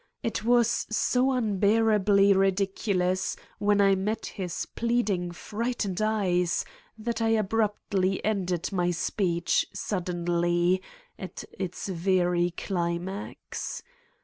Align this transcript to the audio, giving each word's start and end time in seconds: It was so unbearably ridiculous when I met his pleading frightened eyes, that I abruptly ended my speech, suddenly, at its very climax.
It 0.23 0.43
was 0.43 0.87
so 0.89 1.31
unbearably 1.33 2.33
ridiculous 2.33 3.35
when 3.59 3.79
I 3.79 3.93
met 3.93 4.25
his 4.25 4.65
pleading 4.65 5.31
frightened 5.31 6.01
eyes, 6.01 6.65
that 6.97 7.21
I 7.21 7.29
abruptly 7.37 8.19
ended 8.25 8.71
my 8.71 8.89
speech, 8.89 9.67
suddenly, 9.75 10.81
at 11.19 11.43
its 11.53 11.87
very 11.87 12.49
climax. 12.49 13.83